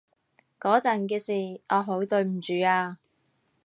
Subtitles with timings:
[0.59, 2.97] 嗰陣嘅事，我好對唔住啊